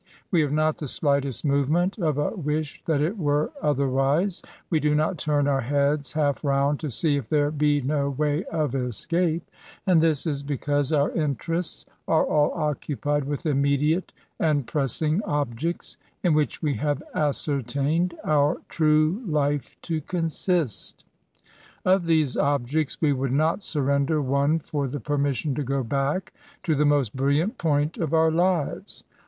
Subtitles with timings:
[0.31, 4.95] We have not the slightest movement of a wish that it were otherwise; ^we do
[4.95, 9.51] not turn our heads half round to see if there be no way of escape:
[9.85, 16.33] and this is because our interests are all occupied with immediate and pressing objects, in
[16.33, 21.05] which we have ascertained our true life to consist.
[21.85, 26.33] Of these objects we would not surrender one for the permission to go back
[26.63, 29.03] to the most brilliant point of our lives.